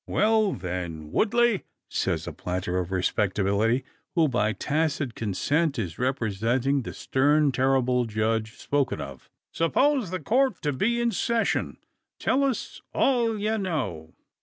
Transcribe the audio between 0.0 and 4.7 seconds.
"Well then, Woodley!" says a planter of respectability, who by